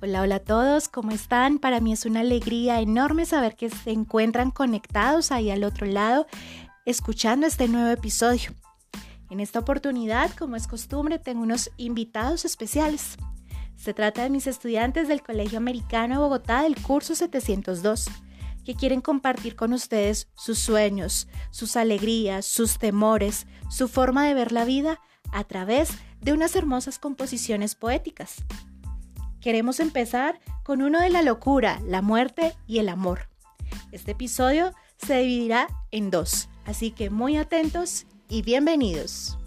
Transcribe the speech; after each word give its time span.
Hola, 0.00 0.22
hola 0.22 0.36
a 0.36 0.44
todos, 0.44 0.88
¿cómo 0.88 1.10
están? 1.10 1.58
Para 1.58 1.80
mí 1.80 1.92
es 1.92 2.06
una 2.06 2.20
alegría 2.20 2.80
enorme 2.80 3.26
saber 3.26 3.56
que 3.56 3.68
se 3.68 3.90
encuentran 3.90 4.52
conectados 4.52 5.32
ahí 5.32 5.50
al 5.50 5.64
otro 5.64 5.88
lado, 5.88 6.28
escuchando 6.86 7.48
este 7.48 7.66
nuevo 7.66 7.88
episodio. 7.88 8.54
En 9.28 9.40
esta 9.40 9.58
oportunidad, 9.58 10.30
como 10.36 10.54
es 10.54 10.68
costumbre, 10.68 11.18
tengo 11.18 11.42
unos 11.42 11.72
invitados 11.78 12.44
especiales. 12.44 13.16
Se 13.74 13.92
trata 13.92 14.22
de 14.22 14.30
mis 14.30 14.46
estudiantes 14.46 15.08
del 15.08 15.20
Colegio 15.20 15.58
Americano 15.58 16.14
de 16.14 16.20
Bogotá 16.20 16.62
del 16.62 16.80
curso 16.80 17.16
702, 17.16 18.06
que 18.64 18.76
quieren 18.76 19.00
compartir 19.00 19.56
con 19.56 19.72
ustedes 19.72 20.28
sus 20.36 20.60
sueños, 20.60 21.26
sus 21.50 21.74
alegrías, 21.74 22.46
sus 22.46 22.78
temores, 22.78 23.48
su 23.68 23.88
forma 23.88 24.28
de 24.28 24.34
ver 24.34 24.52
la 24.52 24.64
vida 24.64 25.00
a 25.32 25.42
través 25.42 25.90
de 26.20 26.32
unas 26.32 26.54
hermosas 26.54 27.00
composiciones 27.00 27.74
poéticas. 27.74 28.44
Queremos 29.40 29.78
empezar 29.78 30.40
con 30.64 30.82
uno 30.82 31.00
de 31.00 31.10
la 31.10 31.22
locura, 31.22 31.80
la 31.86 32.02
muerte 32.02 32.54
y 32.66 32.80
el 32.80 32.88
amor. 32.88 33.28
Este 33.92 34.10
episodio 34.10 34.72
se 34.96 35.18
dividirá 35.18 35.68
en 35.92 36.10
dos, 36.10 36.48
así 36.66 36.90
que 36.90 37.08
muy 37.08 37.36
atentos 37.36 38.06
y 38.28 38.42
bienvenidos. 38.42 39.38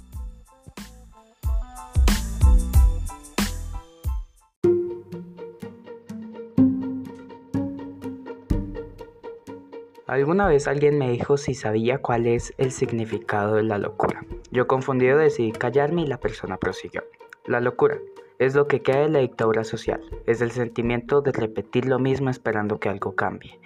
Alguna 10.08 10.48
vez 10.48 10.68
alguien 10.68 10.98
me 10.98 11.12
dijo 11.12 11.38
si 11.38 11.54
sabía 11.54 12.02
cuál 12.02 12.28
es 12.28 12.54
el 12.58 12.72
significado 12.72 13.56
de 13.56 13.64
la 13.64 13.78
locura. 13.78 14.26
Yo 14.52 14.68
confundido 14.68 15.18
decidí 15.18 15.52
callarme 15.52 16.04
y 16.04 16.08
la 16.08 16.20
persona 16.20 16.58
prosiguió. 16.58 17.04
La 17.46 17.60
locura 17.60 17.98
es 18.42 18.56
lo 18.56 18.68
que 18.68 18.82
queda 18.82 19.02
de 19.02 19.10
la 19.10 19.20
dictadura 19.20 19.64
social, 19.64 20.02
es 20.26 20.42
el 20.42 20.50
sentimiento 20.50 21.22
de 21.22 21.32
repetir 21.32 21.86
lo 21.86 22.00
mismo 22.00 22.32
esperando 22.32 22.80
que 22.80 22.90
algo 22.90 23.14
cambie. 23.14 23.60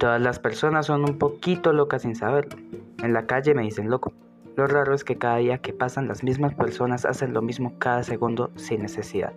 Todas 0.00 0.20
las 0.20 0.40
personas 0.40 0.86
son 0.86 1.08
un 1.08 1.16
poquito 1.16 1.72
locas 1.72 2.02
sin 2.02 2.16
saberlo. 2.16 2.56
En 3.04 3.12
la 3.12 3.26
calle 3.26 3.54
me 3.54 3.62
dicen 3.62 3.88
loco. 3.88 4.12
Lo 4.56 4.66
raro 4.66 4.96
es 4.96 5.04
que 5.04 5.16
cada 5.16 5.36
día 5.36 5.58
que 5.58 5.72
pasan 5.72 6.08
las 6.08 6.24
mismas 6.24 6.56
personas 6.56 7.04
hacen 7.04 7.34
lo 7.34 7.40
mismo 7.40 7.78
cada 7.78 8.02
segundo 8.02 8.50
sin 8.56 8.82
necesidad, 8.82 9.32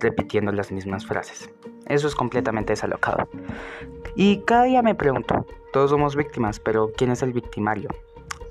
repitiendo 0.00 0.52
las 0.52 0.70
mismas 0.70 1.06
frases. 1.06 1.48
Eso 1.86 2.06
es 2.06 2.14
completamente 2.14 2.74
desalocado. 2.74 3.26
Y 4.16 4.40
cada 4.40 4.64
día 4.64 4.82
me 4.82 4.94
pregunto, 4.94 5.46
todos 5.72 5.88
somos 5.88 6.14
víctimas, 6.14 6.60
pero 6.60 6.92
¿quién 6.94 7.10
es 7.10 7.22
el 7.22 7.32
victimario? 7.32 7.88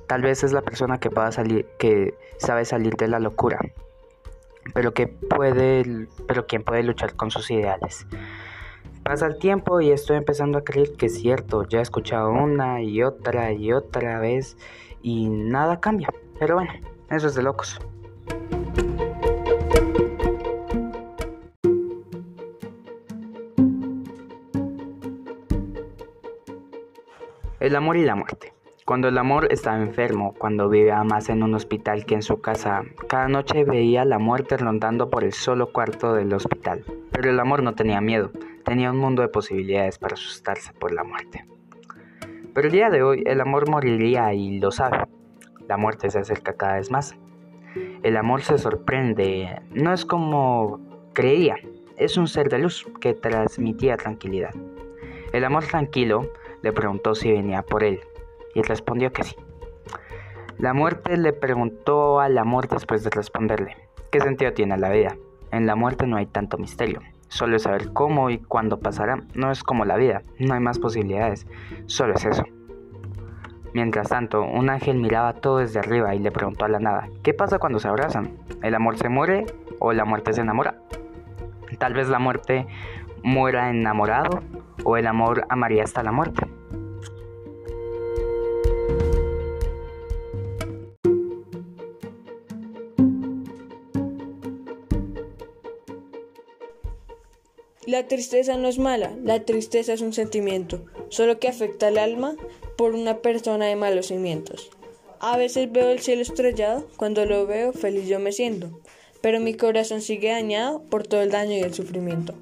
Tal 0.08 0.24
vez 0.24 0.44
es 0.44 0.52
la 0.52 0.64
persona 0.64 1.00
que 1.00 1.12
pueda 1.12 1.32
salir, 1.32 1.68
que 1.78 2.18
sabe 2.38 2.66
salir 2.66 2.96
de 2.96 3.08
la 3.08 3.20
locura, 3.20 3.60
pero 4.74 4.94
que 4.94 5.08
puede, 5.08 6.08
pero 6.28 6.48
quien 6.48 6.64
puede 6.64 6.84
luchar 6.84 7.16
con 7.16 7.32
sus 7.32 7.50
ideales. 7.52 8.08
Pasa 9.04 9.28
el 9.28 9.40
tiempo 9.40 9.82
y 9.82 9.92
estoy 9.92 10.18
empezando 10.18 10.58
a 10.58 10.64
creer 10.64 10.94
que 10.98 11.08
es 11.08 11.20
cierto. 11.20 11.64
Ya 11.68 11.80
he 11.80 11.82
escuchado 11.82 12.32
una 12.32 12.82
y 12.82 13.02
otra 13.02 13.52
y 13.54 13.72
otra 13.74 14.20
vez 14.20 14.58
y 15.02 15.30
nada 15.30 15.80
cambia. 15.80 16.10
Pero 16.40 16.56
bueno, 16.56 16.72
eso 17.10 17.28
es 17.28 17.36
de 17.36 17.44
locos. 17.44 17.80
El 27.60 27.76
amor 27.76 27.98
y 27.98 28.06
la 28.06 28.16
muerte. 28.16 28.54
Cuando 28.90 29.08
el 29.08 29.20
amor 29.20 29.50
estaba 29.52 29.78
enfermo, 29.78 30.34
cuando 30.36 30.68
vivía 30.68 31.04
más 31.04 31.30
en 31.30 31.44
un 31.44 31.54
hospital 31.54 32.08
que 32.08 32.16
en 32.16 32.24
su 32.24 32.42
casa, 32.42 32.82
cada 33.08 33.28
noche 33.28 33.64
veía 33.64 34.04
la 34.04 34.18
muerte 34.18 34.58
rondando 34.58 35.12
por 35.12 35.24
el 35.24 35.32
solo 35.32 35.72
cuarto 35.72 36.16
del 36.16 36.34
hospital. 36.34 36.84
Pero 37.12 37.30
el 37.30 37.40
amor 37.40 37.62
no 37.62 37.76
tenía 37.76 38.02
miedo, 38.02 38.32
tenía 38.66 38.90
un 38.90 38.98
mundo 38.98 39.22
de 39.22 39.28
posibilidades 39.28 40.00
para 40.00 40.16
asustarse 40.16 40.74
por 40.74 40.92
la 40.92 41.04
muerte. 41.04 41.46
Pero 42.56 42.68
el 42.68 42.74
día 42.74 42.90
de 42.90 43.04
hoy 43.04 43.22
el 43.28 43.42
amor 43.42 43.70
moriría 43.70 44.34
y 44.34 44.58
lo 44.58 44.72
sabe. 44.72 45.06
La 45.68 45.78
muerte 45.78 46.10
se 46.10 46.18
acerca 46.18 46.54
cada 46.54 46.78
vez 46.78 46.90
más. 46.90 47.16
El 48.02 48.18
amor 48.18 48.42
se 48.42 48.58
sorprende, 48.58 49.62
no 49.70 49.94
es 49.94 50.04
como 50.04 50.80
creía, 51.14 51.58
es 51.96 52.18
un 52.18 52.28
ser 52.28 52.50
de 52.50 52.58
luz 52.58 52.88
que 53.00 53.14
transmitía 53.14 53.98
tranquilidad. 53.98 54.56
El 55.32 55.46
amor 55.46 55.66
tranquilo 55.66 56.32
le 56.64 56.74
preguntó 56.74 57.14
si 57.14 57.32
venía 57.32 57.62
por 57.62 57.84
él, 57.84 58.00
y 58.56 58.62
respondió 58.62 59.12
que 59.12 59.24
sí. 59.24 59.36
La 60.58 60.74
muerte 60.74 61.16
le 61.18 61.34
preguntó 61.34 62.20
al 62.20 62.38
amor 62.38 62.68
después 62.68 63.04
de 63.04 63.10
responderle, 63.10 63.78
¿qué 64.12 64.20
sentido 64.20 64.54
tiene 64.54 64.78
la 64.78 64.90
vida? 64.90 65.16
En 65.52 65.66
la 65.66 65.76
muerte 65.76 66.06
no 66.06 66.18
hay 66.18 66.26
tanto 66.26 66.58
misterio, 66.58 67.00
solo 67.30 67.56
es 67.56 67.64
saber 67.64 67.94
cómo 67.94 68.30
y 68.30 68.40
cuándo 68.40 68.80
pasará, 68.80 69.24
no 69.34 69.52
es 69.52 69.64
como 69.64 69.86
la 69.86 69.96
vida, 69.96 70.24
no 70.38 70.54
hay 70.54 70.60
más 70.60 70.78
posibilidades, 70.78 71.48
solo 71.86 72.16
es 72.16 72.26
eso. 72.26 72.44
Mientras 73.74 74.10
tanto, 74.10 74.42
un 74.42 74.70
ángel 74.70 74.98
miraba 74.98 75.34
todo 75.34 75.60
desde 75.60 75.80
arriba 75.80 76.16
y 76.16 76.20
le 76.20 76.32
preguntó 76.32 76.66
a 76.66 76.70
la 76.70 76.80
nada, 76.80 77.08
¿qué 77.24 77.34
pasa 77.34 77.60
cuando 77.60 77.80
se 77.80 77.88
abrazan? 77.88 78.38
¿El 78.64 78.74
amor 78.76 78.98
se 78.98 79.10
muere 79.10 79.46
o 79.80 79.94
la 79.94 80.06
muerte 80.06 80.34
se 80.34 80.42
enamora? 80.42 80.76
Tal 81.78 81.94
vez 81.94 82.10
la 82.10 82.20
muerte 82.20 82.68
muera 83.24 83.70
enamorado 83.70 84.42
o 84.84 84.98
el 84.98 85.08
amor 85.08 85.46
amaría 85.50 85.84
hasta 85.84 86.04
la 86.04 86.12
muerte. 86.12 86.48
La 97.88 98.08
tristeza 98.08 98.58
no 98.58 98.68
es 98.68 98.78
mala, 98.78 99.16
la 99.24 99.46
tristeza 99.46 99.94
es 99.94 100.02
un 100.02 100.12
sentimiento, 100.12 100.86
solo 101.08 101.40
que 101.40 101.48
afecta 101.48 101.88
al 101.88 101.98
alma 101.98 102.36
por 102.78 102.94
una 102.94 103.20
persona 103.20 103.68
de 103.68 103.78
malos 103.78 104.08
cimientos. 104.08 104.70
A 105.22 105.38
veces 105.38 105.72
veo 105.72 105.90
el 105.90 106.00
cielo 106.00 106.22
estrellado, 106.22 106.86
cuando 106.98 107.26
lo 107.26 107.48
veo 107.48 107.72
feliz 107.72 108.08
yo 108.08 108.20
me 108.20 108.34
siento, 108.34 108.82
pero 109.22 109.40
mi 109.40 109.54
corazón 109.54 110.02
sigue 110.02 110.30
dañado 110.30 110.84
por 110.84 111.08
todo 111.08 111.22
el 111.22 111.32
daño 111.32 111.54
y 111.54 111.62
el 111.62 111.74
sufrimiento. 111.74 112.36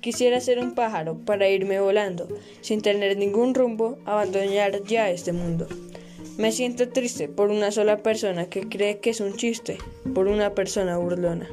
Quisiera 0.00 0.40
ser 0.40 0.60
un 0.60 0.76
pájaro 0.76 1.18
para 1.18 1.48
irme 1.48 1.80
volando, 1.80 2.28
sin 2.60 2.80
tener 2.80 3.16
ningún 3.16 3.54
rumbo, 3.54 3.98
abandonar 4.04 4.84
ya 4.84 5.10
este 5.10 5.32
mundo. 5.32 5.66
Me 6.38 6.52
siento 6.52 6.90
triste 6.90 7.28
por 7.28 7.50
una 7.50 7.72
sola 7.72 8.04
persona 8.04 8.48
que 8.48 8.68
cree 8.68 9.00
que 9.00 9.10
es 9.10 9.20
un 9.20 9.34
chiste, 9.34 9.78
por 10.14 10.28
una 10.28 10.54
persona 10.54 10.96
burlona. 10.96 11.48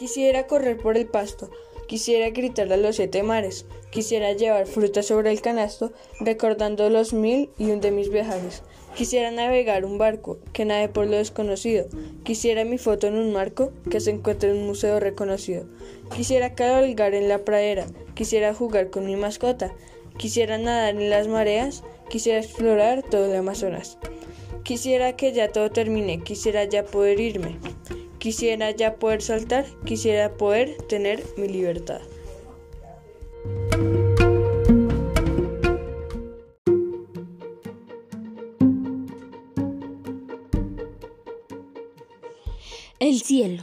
Quisiera 0.00 0.46
correr 0.46 0.78
por 0.78 0.96
el 0.96 1.04
pasto, 1.04 1.50
quisiera 1.86 2.30
gritar 2.30 2.72
a 2.72 2.78
los 2.78 2.96
siete 2.96 3.22
mares, 3.22 3.66
quisiera 3.90 4.32
llevar 4.32 4.66
fruta 4.66 5.02
sobre 5.02 5.30
el 5.30 5.42
canasto, 5.42 5.92
recordando 6.20 6.88
los 6.88 7.12
mil 7.12 7.50
y 7.58 7.70
un 7.70 7.82
de 7.82 7.90
mis 7.90 8.08
viajes. 8.08 8.62
Quisiera 8.94 9.30
navegar 9.30 9.84
un 9.84 9.98
barco 9.98 10.38
que 10.54 10.64
nade 10.64 10.88
por 10.88 11.06
lo 11.06 11.18
desconocido. 11.18 11.86
Quisiera 12.24 12.64
mi 12.64 12.78
foto 12.78 13.08
en 13.08 13.16
un 13.16 13.34
marco 13.34 13.72
que 13.90 14.00
se 14.00 14.10
encuentre 14.10 14.50
en 14.50 14.56
un 14.56 14.68
museo 14.68 15.00
reconocido. 15.00 15.66
Quisiera 16.16 16.54
cabalgar 16.54 17.12
en 17.12 17.28
la 17.28 17.44
pradera. 17.44 17.84
Quisiera 18.14 18.54
jugar 18.54 18.88
con 18.88 19.04
mi 19.04 19.16
mascota. 19.16 19.70
Quisiera 20.16 20.56
nadar 20.56 20.96
en 20.96 21.10
las 21.10 21.28
mareas. 21.28 21.84
Quisiera 22.08 22.40
explorar 22.40 23.02
todo 23.02 23.26
el 23.26 23.36
Amazonas. 23.36 23.98
Quisiera 24.62 25.14
que 25.14 25.34
ya 25.34 25.52
todo 25.52 25.70
termine. 25.70 26.22
Quisiera 26.22 26.64
ya 26.64 26.86
poder 26.86 27.20
irme. 27.20 27.58
Quisiera 28.20 28.70
ya 28.70 28.96
poder 28.96 29.22
saltar, 29.22 29.64
quisiera 29.86 30.36
poder 30.36 30.76
tener 30.88 31.24
mi 31.38 31.48
libertad. 31.48 32.02
El 42.98 43.22
cielo. 43.22 43.62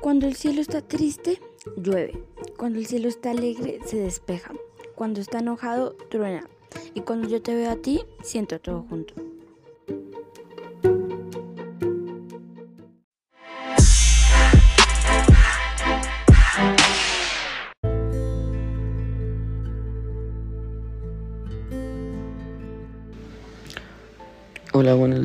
Cuando 0.00 0.26
el 0.26 0.34
cielo 0.34 0.62
está 0.62 0.80
triste, 0.80 1.38
llueve. 1.76 2.24
Cuando 2.56 2.78
el 2.78 2.86
cielo 2.86 3.06
está 3.06 3.32
alegre, 3.32 3.80
se 3.84 3.98
despeja. 3.98 4.54
Cuando 4.94 5.20
está 5.20 5.40
enojado, 5.40 5.92
truena. 6.08 6.48
Y 6.94 7.02
cuando 7.02 7.28
yo 7.28 7.42
te 7.42 7.54
veo 7.54 7.70
a 7.70 7.76
ti, 7.76 8.00
siento 8.22 8.58
todo 8.60 8.82
junto. 8.88 9.12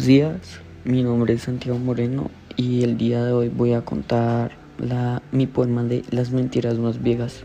Buenos 0.06 0.07
días. 0.07 0.60
Mi 0.84 1.02
nombre 1.02 1.34
es 1.34 1.42
Santiago 1.42 1.80
Moreno 1.80 2.30
y 2.56 2.84
el 2.84 2.96
día 2.96 3.25
de 3.25 3.31
hoy 3.31 3.50
voy 3.50 3.74
a 3.74 3.81
contar 3.81 4.52
la, 4.78 5.24
mi 5.31 5.48
poema 5.48 5.84
de 5.84 6.04
Las 6.12 6.30
mentiras 6.30 6.78
más 6.78 7.02
viejas. 7.02 7.42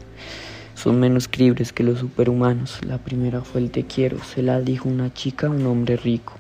Son 0.75 1.01
menos 1.01 1.27
creíbles 1.27 1.73
que 1.73 1.85
los 1.85 2.01
superhumanos. 2.01 2.79
La 2.85 2.99
primera 2.99 3.41
fue 3.41 3.63
el 3.63 3.71
te 3.71 3.85
quiero. 3.85 4.23
Se 4.23 4.43
la 4.43 4.61
dijo 4.61 4.91
una 4.91 5.11
chica 5.15 5.47
a 5.47 5.51
un 5.51 5.65
hombre 5.65 5.97
rico, 5.97 6.35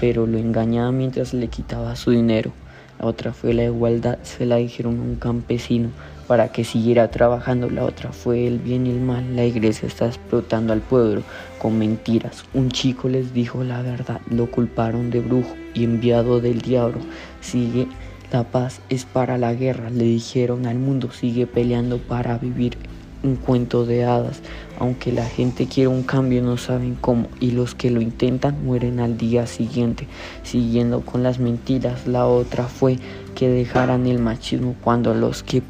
pero 0.00 0.26
lo 0.26 0.38
engañaba 0.38 0.90
mientras 0.90 1.34
le 1.34 1.46
quitaba 1.46 1.94
su 1.94 2.10
dinero. 2.10 2.50
La 2.98 3.06
otra 3.06 3.32
fue 3.32 3.54
la 3.54 3.64
igualdad. 3.64 4.18
Se 4.24 4.46
la 4.46 4.56
dijeron 4.56 4.98
a 4.98 5.02
un 5.02 5.16
campesino, 5.16 5.90
para 6.26 6.50
que 6.50 6.64
siguiera 6.64 7.12
trabajando. 7.12 7.70
La 7.70 7.84
otra 7.84 8.10
fue 8.10 8.48
el 8.48 8.58
bien 8.58 8.88
y 8.88 8.90
el 8.90 9.00
mal. 9.00 9.36
La 9.36 9.44
iglesia 9.44 9.86
está 9.86 10.06
explotando 10.06 10.72
al 10.72 10.80
pueblo 10.80 11.22
con 11.60 11.78
mentiras. 11.78 12.44
Un 12.54 12.70
chico 12.70 13.08
les 13.08 13.32
dijo 13.32 13.62
la 13.62 13.82
verdad, 13.82 14.20
lo 14.28 14.50
culparon 14.50 15.10
de 15.10 15.20
brujo 15.20 15.59
y 15.74 15.84
enviado 15.84 16.40
del 16.40 16.60
diablo. 16.60 17.00
Sigue 17.40 17.86
la 18.32 18.44
paz 18.44 18.80
es 18.88 19.06
para 19.06 19.38
la 19.38 19.54
guerra, 19.54 19.90
le 19.90 20.04
dijeron 20.04 20.66
al 20.66 20.78
mundo, 20.78 21.10
sigue 21.10 21.48
peleando 21.48 21.98
para 21.98 22.38
vivir 22.38 22.76
un 23.24 23.34
cuento 23.34 23.84
de 23.84 24.04
hadas. 24.04 24.40
Aunque 24.78 25.10
la 25.10 25.26
gente 25.26 25.66
quiere 25.66 25.88
un 25.88 26.04
cambio, 26.04 26.40
no 26.40 26.56
saben 26.56 26.96
cómo. 27.00 27.26
Y 27.40 27.50
los 27.50 27.74
que 27.74 27.90
lo 27.90 28.00
intentan 28.00 28.64
mueren 28.64 29.00
al 29.00 29.18
día 29.18 29.48
siguiente. 29.48 30.06
Siguiendo 30.44 31.00
con 31.00 31.24
las 31.24 31.40
mentiras, 31.40 32.06
la 32.06 32.26
otra 32.26 32.64
fue 32.64 32.98
que 33.34 33.48
dejaran 33.48 34.06
el 34.06 34.20
machismo 34.20 34.76
cuando 34.82 35.12
los 35.12 35.42
que 35.42 35.62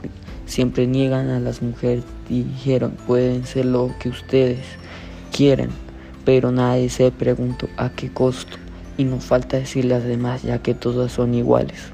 siempre 0.45 0.87
niegan 0.87 1.31
a 1.31 1.41
las 1.41 1.63
mujeres 1.63 2.05
dijeron 2.29 2.93
pueden 3.07 3.47
ser 3.47 3.65
lo 3.65 3.91
que 3.99 4.11
ustedes 4.11 4.67
quieren. 5.35 5.71
Pero 6.27 6.53
nadie 6.53 6.91
se 6.91 7.11
preguntó 7.11 7.69
a 7.79 7.89
qué 7.89 8.13
costo. 8.13 8.59
Y 9.01 9.05
no 9.05 9.19
falta 9.19 9.57
decir 9.57 9.87
las 9.87 10.05
demás 10.05 10.43
ya 10.43 10.59
que 10.59 10.75
todas 10.75 11.11
son 11.11 11.33
iguales. 11.33 11.91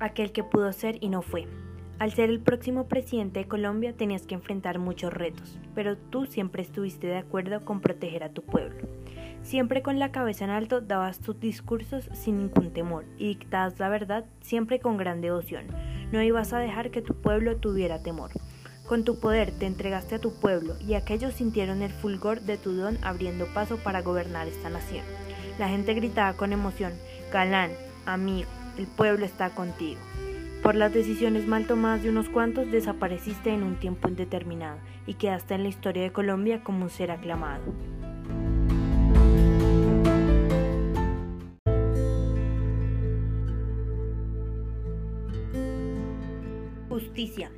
aquel 0.00 0.32
que 0.32 0.44
pudo 0.44 0.72
ser 0.72 0.96
y 1.02 1.10
no 1.10 1.20
fue. 1.20 1.46
Al 1.98 2.12
ser 2.12 2.30
el 2.30 2.40
próximo 2.40 2.86
presidente 2.88 3.40
de 3.40 3.48
Colombia 3.48 3.92
tenías 3.92 4.26
que 4.26 4.34
enfrentar 4.34 4.78
muchos 4.78 5.12
retos, 5.12 5.58
pero 5.74 5.98
tú 5.98 6.24
siempre 6.24 6.62
estuviste 6.62 7.06
de 7.06 7.18
acuerdo 7.18 7.62
con 7.66 7.80
proteger 7.82 8.24
a 8.24 8.30
tu 8.30 8.40
pueblo. 8.40 8.86
Siempre 9.42 9.82
con 9.82 9.98
la 9.98 10.12
cabeza 10.12 10.44
en 10.44 10.50
alto 10.50 10.80
dabas 10.80 11.18
tus 11.18 11.38
discursos 11.38 12.08
sin 12.14 12.38
ningún 12.38 12.72
temor 12.72 13.04
y 13.18 13.28
dictabas 13.28 13.78
la 13.78 13.90
verdad 13.90 14.24
siempre 14.40 14.80
con 14.80 14.96
gran 14.96 15.20
devoción. 15.20 15.66
No 16.12 16.22
ibas 16.22 16.52
a 16.52 16.58
dejar 16.58 16.90
que 16.90 17.02
tu 17.02 17.14
pueblo 17.14 17.56
tuviera 17.56 18.02
temor. 18.02 18.30
Con 18.86 19.04
tu 19.04 19.18
poder 19.18 19.50
te 19.50 19.66
entregaste 19.66 20.14
a 20.14 20.20
tu 20.20 20.32
pueblo 20.32 20.74
y 20.80 20.94
aquellos 20.94 21.34
sintieron 21.34 21.82
el 21.82 21.90
fulgor 21.90 22.40
de 22.40 22.56
tu 22.56 22.72
don 22.72 22.98
abriendo 23.02 23.46
paso 23.52 23.78
para 23.78 24.02
gobernar 24.02 24.46
esta 24.46 24.70
nación. 24.70 25.04
La 25.58 25.68
gente 25.68 25.94
gritaba 25.94 26.36
con 26.36 26.52
emoción, 26.52 26.92
Galán, 27.32 27.72
amigo, 28.04 28.48
el 28.78 28.86
pueblo 28.86 29.24
está 29.24 29.50
contigo. 29.50 30.00
Por 30.62 30.74
las 30.74 30.92
decisiones 30.92 31.46
mal 31.46 31.66
tomadas 31.66 32.02
de 32.02 32.10
unos 32.10 32.28
cuantos 32.28 32.70
desapareciste 32.70 33.50
en 33.50 33.62
un 33.62 33.76
tiempo 33.76 34.08
indeterminado 34.08 34.78
y 35.06 35.14
quedaste 35.14 35.54
en 35.54 35.64
la 35.64 35.68
historia 35.68 36.02
de 36.02 36.12
Colombia 36.12 36.62
como 36.62 36.84
un 36.84 36.90
ser 36.90 37.10
aclamado. 37.10 37.62
Justicia. 46.96 47.50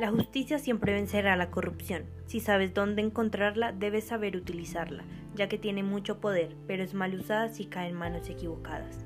La 0.00 0.10
justicia 0.10 0.58
siempre 0.58 0.92
vencerá 0.92 1.36
la 1.36 1.52
corrupción. 1.52 2.06
Si 2.26 2.40
sabes 2.40 2.74
dónde 2.74 3.02
encontrarla, 3.02 3.70
debes 3.70 4.02
saber 4.02 4.34
utilizarla, 4.34 5.04
ya 5.36 5.48
que 5.48 5.58
tiene 5.58 5.84
mucho 5.84 6.18
poder, 6.18 6.56
pero 6.66 6.82
es 6.82 6.92
mal 6.92 7.14
usada 7.14 7.50
si 7.50 7.66
cae 7.66 7.88
en 7.88 7.94
manos 7.94 8.28
equivocadas. 8.28 9.04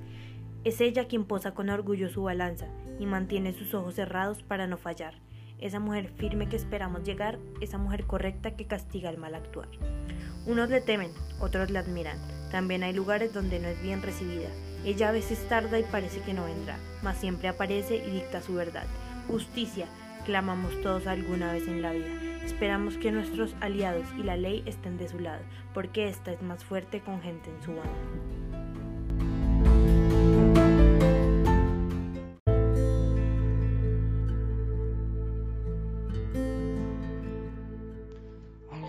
Es 0.64 0.80
ella 0.80 1.06
quien 1.06 1.26
posa 1.26 1.52
con 1.52 1.68
orgullo 1.68 2.08
su 2.08 2.22
balanza 2.22 2.66
y 2.98 3.04
mantiene 3.04 3.52
sus 3.52 3.74
ojos 3.74 3.96
cerrados 3.96 4.42
para 4.42 4.66
no 4.66 4.78
fallar. 4.78 5.16
Esa 5.58 5.80
mujer 5.80 6.08
firme 6.16 6.48
que 6.48 6.56
esperamos 6.56 7.02
llegar, 7.04 7.38
esa 7.60 7.76
mujer 7.76 8.06
correcta 8.06 8.56
que 8.56 8.66
castiga 8.66 9.10
el 9.10 9.18
mal 9.18 9.34
actuar. 9.34 9.68
Unos 10.46 10.70
le 10.70 10.80
temen, 10.80 11.10
otros 11.40 11.70
le 11.70 11.78
admiran. 11.78 12.16
También 12.50 12.84
hay 12.84 12.94
lugares 12.94 13.34
donde 13.34 13.60
no 13.60 13.68
es 13.68 13.82
bien 13.82 14.00
recibida. 14.00 14.48
Ella 14.86 15.10
a 15.10 15.12
veces 15.12 15.46
tarda 15.46 15.78
y 15.78 15.82
parece 15.82 16.20
que 16.20 16.32
no 16.32 16.46
vendrá, 16.46 16.78
mas 17.02 17.18
siempre 17.18 17.48
aparece 17.48 17.96
y 17.96 18.10
dicta 18.12 18.40
su 18.40 18.54
verdad. 18.54 18.86
Justicia, 19.26 19.86
clamamos 20.24 20.80
todos 20.82 21.06
alguna 21.06 21.52
vez 21.52 21.66
en 21.66 21.82
la 21.82 21.92
vida. 21.92 22.06
Esperamos 22.44 22.98
que 22.98 23.10
nuestros 23.10 23.54
aliados 23.60 24.06
y 24.18 24.22
la 24.22 24.36
ley 24.36 24.62
estén 24.66 24.98
de 24.98 25.08
su 25.08 25.18
lado, 25.18 25.42
porque 25.72 26.08
esta 26.08 26.32
es 26.32 26.42
más 26.42 26.62
fuerte 26.62 27.00
con 27.00 27.20
gente 27.22 27.50
en 27.50 27.62
su 27.62 27.74
banda. 27.74 28.44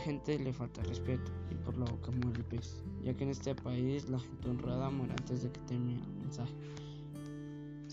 gente 0.05 0.38
le 0.38 0.53
falta 0.53 0.83
respeto 0.83 1.31
y 1.49 1.55
por 1.55 1.75
la 1.79 1.85
boca 1.85 2.11
muere 2.11 2.38
el 2.38 2.45
pez, 2.45 2.83
ya 3.03 3.15
que 3.15 3.23
en 3.23 3.31
este 3.31 3.55
país 3.55 4.07
la 4.07 4.19
gente 4.19 4.49
honrada 4.49 4.91
muere 4.91 5.13
antes 5.13 5.41
de 5.41 5.51
que 5.51 5.59
termine 5.61 5.99
el 5.99 6.15
mensaje. 6.21 6.53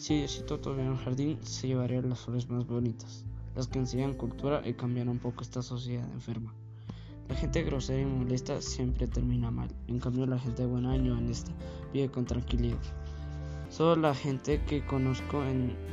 Si 0.02 0.16
Diosito 0.16 0.58
tuviera 0.58 0.90
un 0.90 0.96
jardín, 0.96 1.38
se 1.42 1.68
llevaría 1.68 2.02
las 2.02 2.18
flores 2.18 2.50
más 2.50 2.66
bonitas, 2.66 3.24
las 3.54 3.68
que 3.68 3.78
enseñan 3.78 4.14
cultura 4.14 4.60
y 4.64 4.74
cambian 4.74 5.08
un 5.08 5.20
poco 5.20 5.42
esta 5.42 5.62
sociedad 5.62 6.04
enferma. 6.12 6.52
La 7.28 7.36
gente 7.36 7.62
grosera 7.62 8.00
y 8.00 8.04
molesta 8.04 8.60
siempre 8.60 9.06
termina 9.06 9.52
mal, 9.52 9.68
en 9.86 10.00
cambio 10.00 10.26
la 10.26 10.40
gente 10.40 10.66
buena 10.66 10.96
y 10.96 11.08
honesta 11.08 11.52
vive 11.92 12.10
con 12.10 12.24
tranquilidad. 12.24 12.80
Solo 13.70 13.94
la 13.94 14.12
gente 14.12 14.60
que 14.64 14.84
conozco 14.84 15.40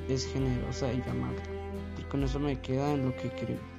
es 0.08 0.26
generosa 0.26 0.92
y 0.92 1.04
amable, 1.08 1.44
y 2.00 2.02
con 2.10 2.24
eso 2.24 2.40
me 2.40 2.60
queda 2.60 2.92
en 2.96 3.06
lo 3.06 3.16
que 3.16 3.30
creo. 3.30 3.79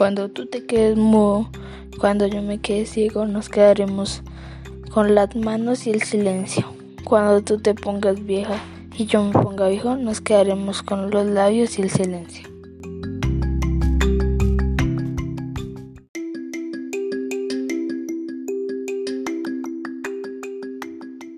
Cuando 0.00 0.30
tú 0.30 0.46
te 0.46 0.64
quedes 0.64 0.96
mudo, 0.96 1.50
cuando 1.98 2.26
yo 2.26 2.40
me 2.40 2.56
quede 2.56 2.86
ciego, 2.86 3.26
nos 3.26 3.50
quedaremos 3.50 4.22
con 4.90 5.14
las 5.14 5.36
manos 5.36 5.86
y 5.86 5.90
el 5.90 6.00
silencio. 6.00 6.64
Cuando 7.04 7.42
tú 7.42 7.58
te 7.58 7.74
pongas 7.74 8.24
vieja 8.24 8.54
y 8.96 9.04
yo 9.04 9.22
me 9.22 9.32
ponga 9.32 9.68
viejo, 9.68 9.96
nos 9.96 10.22
quedaremos 10.22 10.82
con 10.82 11.10
los 11.10 11.26
labios 11.26 11.78
y 11.78 11.82
el 11.82 11.90
silencio. 11.90 12.48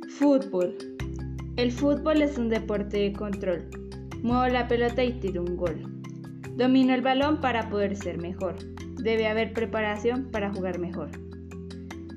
Fútbol. 0.09 0.77
El 1.57 1.73
fútbol 1.73 2.23
es 2.23 2.39
un 2.39 2.49
deporte 2.49 2.99
de 2.99 3.13
control. 3.13 3.69
Muevo 4.23 4.47
la 4.47 4.69
pelota 4.69 5.03
y 5.03 5.15
tiro 5.15 5.43
un 5.43 5.57
gol. 5.57 5.92
Domino 6.57 6.93
el 6.93 7.01
balón 7.01 7.41
para 7.41 7.71
poder 7.71 7.97
ser 7.97 8.19
mejor. 8.19 8.57
Debe 9.03 9.27
haber 9.27 9.55
preparación 9.55 10.31
para 10.31 10.53
jugar 10.53 10.79
mejor. 10.79 11.11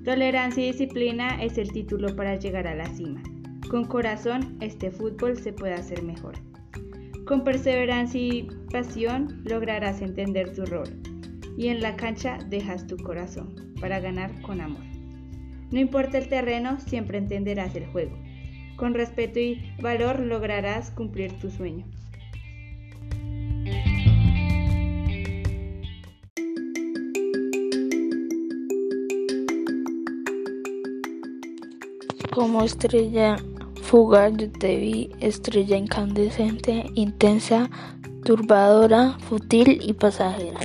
Tolerancia 0.04 0.62
y 0.62 0.72
disciplina 0.72 1.42
es 1.42 1.58
el 1.58 1.72
título 1.72 2.16
para 2.18 2.36
llegar 2.36 2.68
a 2.68 2.76
la 2.76 2.86
cima. 2.88 3.24
Con 3.70 3.86
corazón, 3.86 4.58
este 4.60 4.92
fútbol 4.92 5.38
se 5.38 5.54
puede 5.54 5.74
hacer 5.74 6.04
mejor. 6.04 6.36
Con 7.26 7.46
perseverancia 7.46 8.22
y 8.22 8.48
pasión 8.72 9.42
lograrás 9.46 10.02
entender 10.02 10.54
tu 10.54 10.66
rol. 10.66 10.90
Y 11.58 11.70
en 11.70 11.82
la 11.82 11.96
cancha 11.96 12.38
dejas 12.50 12.88
tu 12.88 12.98
corazón 12.98 13.74
para 13.80 14.02
ganar 14.02 14.42
con 14.42 14.60
amor. 14.60 14.84
No 15.72 15.80
importa 15.80 16.18
el 16.18 16.28
terreno, 16.28 16.78
siempre 16.82 17.18
entenderás 17.18 17.74
el 17.76 17.88
juego. 17.88 18.18
Con 18.76 18.94
respeto 18.94 19.40
y 19.40 19.62
valor 19.82 20.20
lograrás 20.20 20.92
cumplir 20.92 21.32
tu 21.40 21.50
sueño. 21.50 21.86
Como 32.36 32.66
estrella 32.66 33.38
fugaz 33.82 34.34
te 34.60 34.76
vi, 34.76 35.10
estrella 35.22 35.78
incandescente, 35.78 36.84
intensa, 36.94 37.70
turbadora, 38.26 39.18
fútil 39.20 39.80
y 39.82 39.94
pasajera. 39.94 40.60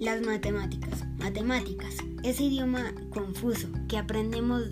Las 0.00 0.20
matemáticas. 0.26 1.04
Matemáticas. 1.20 1.94
Ese 2.24 2.42
idioma 2.42 2.92
confuso 3.10 3.68
que 3.88 3.98
aprendemos 3.98 4.64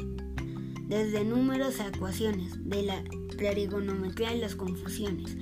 desde 0.88 1.24
números 1.24 1.78
a 1.78 1.86
ecuaciones, 1.86 2.68
de 2.68 2.82
la 2.82 3.04
trigonometría 3.36 4.34
y 4.34 4.40
las 4.40 4.54
confusiones 4.54 5.36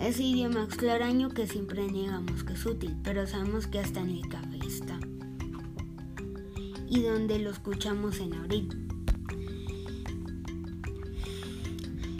ese 0.00 0.22
idioma 0.24 0.64
extraño 0.64 1.30
que 1.30 1.46
siempre 1.46 1.86
negamos 1.86 2.42
que 2.42 2.54
es 2.54 2.66
útil, 2.66 2.96
pero 3.02 3.26
sabemos 3.26 3.66
que 3.66 3.78
hasta 3.78 4.00
en 4.00 4.10
el 4.10 4.28
café 4.28 4.58
está. 4.66 4.98
Y 6.88 7.02
donde 7.02 7.38
lo 7.38 7.50
escuchamos 7.50 8.18
en 8.18 8.34
abril. 8.34 8.68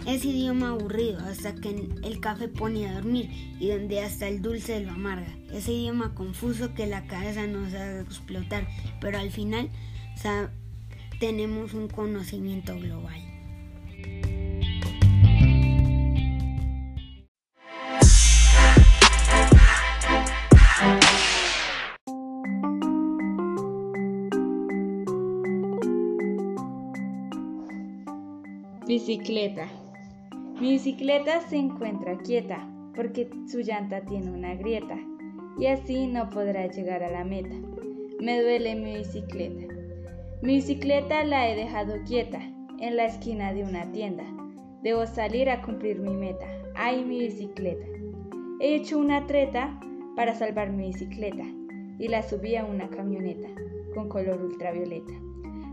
ese 0.07 0.29
idioma 0.29 0.69
aburrido 0.69 1.19
hasta 1.21 1.55
que 1.55 1.89
el 2.03 2.21
café 2.21 2.49
pone 2.49 2.87
a 2.87 2.95
dormir 2.95 3.31
y 3.59 3.69
donde 3.69 4.03
hasta 4.03 4.29
el 4.29 4.43
dulce 4.43 4.81
lo 4.81 4.93
amarga, 4.93 5.35
ese 5.51 5.73
idioma 5.73 6.15
confuso 6.15 6.75
que 6.75 6.87
la 6.87 7.07
cabeza 7.07 7.47
nos 7.47 7.69
hace 7.69 8.01
explotar, 8.01 8.69
pero 9.01 9.19
al 9.19 9.31
final 9.31 9.71
tenemos 11.19 11.73
un 11.73 11.89
conocimiento 11.89 12.79
global. 12.79 13.34
Bicicleta. 29.07 29.69
Mi 30.59 30.71
bicicleta 30.71 31.43
se 31.43 31.59
encuentra 31.59 32.17
quieta 32.17 32.67
porque 32.97 33.29
su 33.47 33.59
llanta 33.61 34.01
tiene 34.07 34.31
una 34.31 34.55
grieta 34.55 34.97
y 35.59 35.67
así 35.67 36.07
no 36.07 36.31
podrá 36.31 36.69
llegar 36.69 37.03
a 37.03 37.11
la 37.11 37.23
meta. 37.23 37.55
Me 38.19 38.41
duele 38.41 38.75
mi 38.75 38.97
bicicleta. 38.97 39.75
Mi 40.41 40.55
bicicleta 40.55 41.23
la 41.23 41.51
he 41.51 41.55
dejado 41.55 41.97
quieta 42.07 42.41
en 42.81 42.97
la 42.97 43.05
esquina 43.05 43.53
de 43.53 43.65
una 43.65 43.93
tienda. 43.93 44.25
Debo 44.83 45.05
salir 45.05 45.51
a 45.51 45.61
cumplir 45.61 46.01
mi 46.01 46.15
meta. 46.15 46.47
¡Ay, 46.75 47.05
mi 47.05 47.19
bicicleta! 47.19 47.85
He 48.59 48.75
hecho 48.75 48.97
una 48.99 49.27
treta 49.27 49.79
para 50.17 50.35
salvar 50.35 50.71
mi 50.71 50.87
bicicleta 50.87 51.45
y 51.99 52.09
la 52.09 52.23
subí 52.23 52.57
a 52.57 52.65
una 52.65 52.89
camioneta 52.89 53.49
con 53.95 54.09
color 54.09 54.43
ultravioleta. 54.43 55.13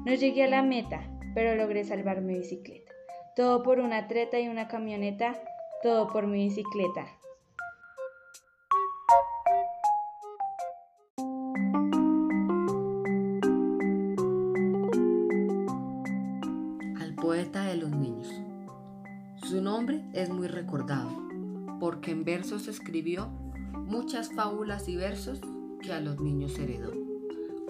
No 0.05 0.13
llegué 0.15 0.43
a 0.43 0.50
la 0.50 0.63
meta, 0.63 1.09
pero 1.33 1.55
logré 1.55 1.85
salvar 1.85 2.19
mi 2.19 2.38
bicicleta. 2.39 2.90
Todo 3.33 3.63
por 3.63 3.79
una 3.79 4.09
treta 4.09 4.41
y 4.41 4.50
una 4.50 4.67
camioneta, 4.67 5.41
todo 5.81 6.09
por 6.09 6.27
mi 6.27 6.50
bicicleta. 6.50 7.05
Al 17.00 17.15
poeta 17.15 17.63
de 17.63 17.75
los 17.77 17.91
niños. 17.91 18.29
Su 19.47 19.61
nombre 19.61 20.03
es 20.11 20.29
muy 20.29 20.47
recordado, 20.47 21.09
porque 21.79 22.11
en 22.11 22.25
versos 22.25 22.67
escribió 22.67 23.27
muchas 23.73 24.33
fábulas 24.33 24.89
y 24.89 24.97
versos 24.97 25.39
que 25.81 25.93
a 25.93 26.01
los 26.01 26.19
niños 26.19 26.59
heredó, 26.59 26.91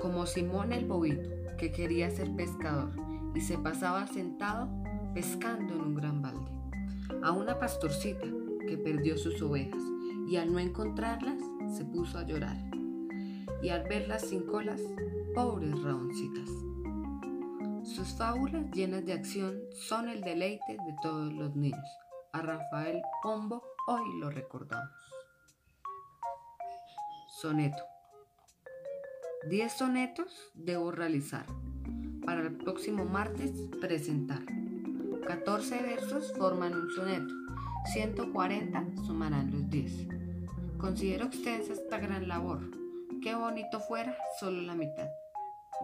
como 0.02 0.26
Simón 0.26 0.74
el 0.74 0.86
Bobito, 0.86 1.30
que 1.60 1.72
quería 1.72 2.10
ser 2.10 2.36
pescador 2.36 2.94
y 3.36 3.42
se 3.42 3.60
pasaba 3.60 4.08
sentado 4.08 4.81
pescando 5.14 5.74
en 5.74 5.82
un 5.82 5.96
gran 5.96 6.22
balde, 6.22 6.52
a 7.24 7.32
una 7.32 7.60
pastorcita 7.60 8.26
que 8.68 8.78
perdió 8.78 9.18
sus 9.18 9.42
ovejas 9.42 9.82
y 10.28 10.38
al 10.38 10.52
no 10.52 10.60
encontrarlas 10.60 11.42
se 11.76 11.86
puso 11.86 12.18
a 12.18 12.24
llorar. 12.24 12.58
Y 13.62 13.70
al 13.70 13.84
verlas 13.88 14.24
sin 14.24 14.46
colas, 14.46 14.82
pobres 15.36 15.82
raoncitas. 15.84 16.50
Sus 17.84 18.16
fábulas 18.18 18.72
llenas 18.72 19.06
de 19.06 19.14
acción 19.14 19.60
son 19.72 20.08
el 20.08 20.22
deleite 20.22 20.74
de 20.74 20.96
todos 21.02 21.34
los 21.34 21.56
niños. 21.56 21.86
A 22.32 22.42
Rafael 22.42 23.02
Pombo 23.22 23.64
hoy 23.88 24.20
lo 24.20 24.30
recordamos. 24.30 24.90
Soneto. 27.42 27.84
Diez 29.50 29.74
sonetos 29.74 30.52
debo 30.54 30.92
realizar 30.92 31.46
para 32.26 32.42
el 32.42 32.56
próximo 32.56 33.06
martes 33.06 33.52
presentar. 33.82 34.61
14 35.32 35.82
versos 35.84 36.34
forman 36.38 36.74
un 36.76 36.92
soneto, 36.92 37.34
140 37.94 38.86
sumarán 39.06 39.50
los 39.50 39.70
10. 39.70 40.08
Considero 40.78 41.28
extensa 41.28 41.72
esta 41.72 42.00
gran 42.00 42.28
labor. 42.28 42.60
Qué 43.24 43.34
bonito 43.34 43.80
fuera 43.80 44.14
solo 44.42 44.62
la 44.62 44.76
mitad. 44.76 45.08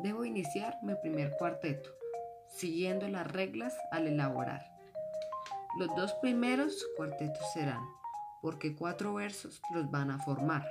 Debo 0.03 0.25
iniciar 0.25 0.77
mi 0.83 0.95
primer 0.95 1.31
cuarteto, 1.37 1.89
siguiendo 2.49 3.07
las 3.07 3.25
reglas 3.31 3.73
al 3.89 4.07
elaborar. 4.07 4.69
Los 5.79 5.95
dos 5.95 6.13
primeros 6.15 6.85
cuartetos 6.97 7.53
serán, 7.53 7.85
porque 8.41 8.75
cuatro 8.75 9.13
versos 9.13 9.61
los 9.73 9.89
van 9.89 10.11
a 10.11 10.19
formar, 10.19 10.67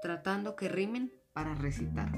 tratando 0.00 0.54
que 0.54 0.68
rimen 0.68 1.12
para 1.32 1.56
recitar. 1.56 2.12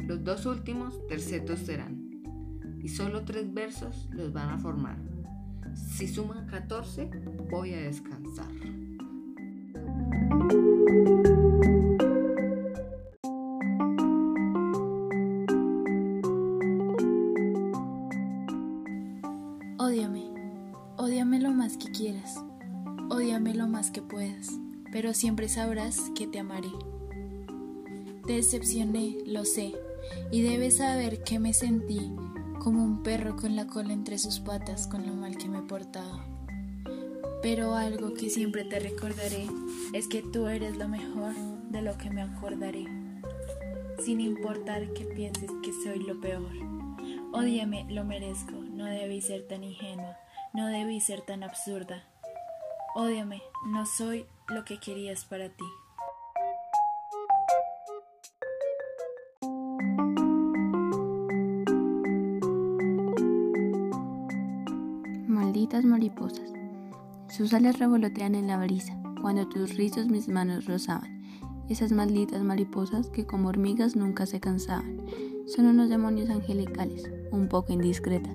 Los 0.00 0.24
dos 0.24 0.46
últimos 0.46 1.06
tercetos 1.06 1.60
serán, 1.60 2.07
y 2.82 2.88
solo 2.88 3.24
tres 3.24 3.52
versos 3.52 4.08
los 4.10 4.32
van 4.32 4.50
a 4.50 4.58
formar. 4.58 4.96
Si 5.74 6.08
suman 6.08 6.46
14, 6.46 7.10
voy 7.50 7.74
a 7.74 7.80
descansar. 7.80 8.46
Ódiame, 19.78 20.24
ódiame 20.96 21.40
lo 21.40 21.50
más 21.50 21.76
que 21.76 21.90
quieras, 21.90 22.44
ódiame 23.10 23.54
lo 23.54 23.68
más 23.68 23.90
que 23.90 24.02
puedas, 24.02 24.50
pero 24.92 25.14
siempre 25.14 25.48
sabrás 25.48 26.10
que 26.14 26.26
te 26.26 26.38
amaré. 26.40 26.70
Te 28.26 28.34
decepcioné, 28.34 29.16
lo 29.26 29.44
sé, 29.44 29.74
y 30.30 30.42
debes 30.42 30.76
saber 30.78 31.22
que 31.22 31.38
me 31.38 31.54
sentí 31.54 32.12
como 32.58 32.82
un 32.82 33.02
perro 33.02 33.36
con 33.36 33.56
la 33.56 33.66
cola 33.66 33.92
entre 33.92 34.18
sus 34.18 34.40
patas 34.40 34.86
con 34.86 35.06
lo 35.06 35.14
mal 35.14 35.36
que 35.36 35.48
me 35.48 35.62
portaba. 35.62 36.24
Pero 37.40 37.74
algo 37.74 38.14
que 38.14 38.30
siempre 38.30 38.64
te 38.64 38.80
recordaré 38.80 39.46
es 39.92 40.08
que 40.08 40.22
tú 40.22 40.48
eres 40.48 40.76
lo 40.76 40.88
mejor 40.88 41.34
de 41.70 41.82
lo 41.82 41.96
que 41.96 42.10
me 42.10 42.22
acordaré, 42.22 42.86
sin 44.04 44.20
importar 44.20 44.92
que 44.92 45.04
pienses 45.04 45.50
que 45.62 45.72
soy 45.84 46.00
lo 46.00 46.20
peor. 46.20 46.50
Ódiame, 47.32 47.86
lo 47.90 48.04
merezco, 48.04 48.52
no 48.52 48.84
debí 48.86 49.20
ser 49.20 49.46
tan 49.46 49.62
ingenua, 49.62 50.16
no 50.52 50.66
debí 50.66 51.00
ser 51.00 51.20
tan 51.20 51.42
absurda. 51.42 52.04
Ódiame, 52.96 53.42
no 53.66 53.86
soy 53.86 54.26
lo 54.48 54.64
que 54.64 54.80
querías 54.80 55.24
para 55.24 55.48
ti. 55.48 55.64
Sus 67.38 67.54
alas 67.54 67.78
revolotean 67.78 68.34
en 68.34 68.48
la 68.48 68.56
brisa, 68.56 69.00
cuando 69.22 69.46
tus 69.46 69.76
rizos 69.76 70.08
mis 70.08 70.26
manos 70.26 70.64
rozaban. 70.64 71.22
Esas 71.68 71.92
malditas 71.92 72.42
mariposas 72.42 73.10
que 73.10 73.26
como 73.26 73.48
hormigas 73.48 73.94
nunca 73.94 74.26
se 74.26 74.40
cansaban. 74.40 75.06
Son 75.46 75.66
unos 75.66 75.88
demonios 75.88 76.30
angelicales, 76.30 77.08
un 77.30 77.46
poco 77.46 77.72
indiscretas, 77.72 78.34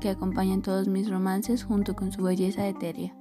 que 0.00 0.08
acompañan 0.08 0.62
todos 0.62 0.88
mis 0.88 1.10
romances 1.10 1.64
junto 1.64 1.94
con 1.94 2.12
su 2.12 2.22
belleza 2.22 2.66
etérea. 2.66 3.14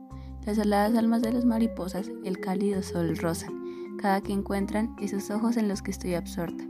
Las 0.46 0.58
aladas 0.58 0.98
almas 0.98 1.22
de 1.22 1.34
las 1.34 1.44
mariposas, 1.44 2.10
el 2.24 2.40
cálido 2.40 2.82
sol 2.82 3.18
rozan, 3.18 3.98
cada 3.98 4.22
que 4.22 4.32
encuentran 4.32 4.96
esos 5.02 5.32
ojos 5.32 5.58
en 5.58 5.68
los 5.68 5.82
que 5.82 5.92
estoy 5.92 6.14
absorta. 6.14 6.64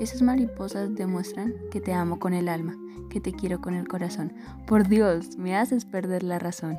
Esas 0.00 0.22
mariposas 0.22 0.94
demuestran 0.94 1.52
que 1.70 1.82
te 1.82 1.92
amo 1.92 2.18
con 2.18 2.32
el 2.32 2.48
alma, 2.48 2.74
que 3.10 3.20
te 3.20 3.34
quiero 3.34 3.60
con 3.60 3.74
el 3.74 3.86
corazón. 3.86 4.32
Por 4.66 4.88
Dios, 4.88 5.36
me 5.36 5.56
haces 5.58 5.84
perder 5.84 6.22
la 6.22 6.38
razón. 6.38 6.78